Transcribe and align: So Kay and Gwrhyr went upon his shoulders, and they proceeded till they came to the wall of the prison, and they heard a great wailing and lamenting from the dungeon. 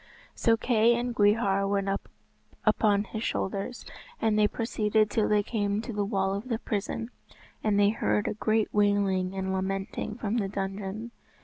So 0.33 0.57
Kay 0.57 0.95
and 0.95 1.13
Gwrhyr 1.15 1.67
went 1.69 1.87
upon 2.65 3.03
his 3.03 3.21
shoulders, 3.23 3.85
and 4.19 4.35
they 4.35 4.47
proceeded 4.47 5.11
till 5.11 5.29
they 5.29 5.43
came 5.43 5.79
to 5.79 5.93
the 5.93 6.03
wall 6.03 6.33
of 6.33 6.49
the 6.49 6.57
prison, 6.57 7.11
and 7.63 7.79
they 7.79 7.89
heard 7.89 8.27
a 8.27 8.33
great 8.33 8.73
wailing 8.73 9.35
and 9.35 9.53
lamenting 9.53 10.15
from 10.15 10.37
the 10.37 10.47
dungeon. 10.49 11.11